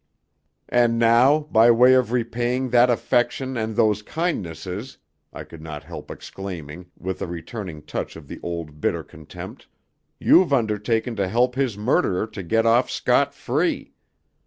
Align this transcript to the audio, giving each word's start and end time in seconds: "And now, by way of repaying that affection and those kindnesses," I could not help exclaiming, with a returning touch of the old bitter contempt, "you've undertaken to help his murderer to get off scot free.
"And 0.67 0.97
now, 0.97 1.41
by 1.41 1.69
way 1.69 1.93
of 1.93 2.11
repaying 2.11 2.71
that 2.71 2.89
affection 2.89 3.55
and 3.55 3.75
those 3.75 4.01
kindnesses," 4.01 4.97
I 5.31 5.43
could 5.43 5.61
not 5.61 5.83
help 5.83 6.09
exclaiming, 6.09 6.87
with 6.97 7.21
a 7.21 7.27
returning 7.27 7.83
touch 7.83 8.15
of 8.15 8.27
the 8.27 8.39
old 8.41 8.81
bitter 8.81 9.03
contempt, 9.03 9.67
"you've 10.17 10.53
undertaken 10.53 11.15
to 11.17 11.27
help 11.27 11.53
his 11.53 11.77
murderer 11.77 12.25
to 12.25 12.41
get 12.41 12.65
off 12.65 12.89
scot 12.89 13.31
free. 13.31 13.93